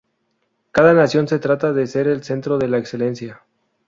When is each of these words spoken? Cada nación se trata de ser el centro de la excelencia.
Cada 0.71 0.95
nación 0.95 1.27
se 1.27 1.37
trata 1.37 1.73
de 1.73 1.85
ser 1.85 2.07
el 2.07 2.23
centro 2.23 2.57
de 2.57 2.67
la 2.67 2.79
excelencia. 2.79 3.43